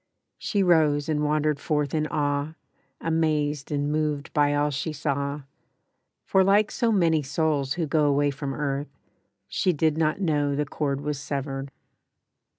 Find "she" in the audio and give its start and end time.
0.39-0.63, 4.71-4.93, 9.47-9.73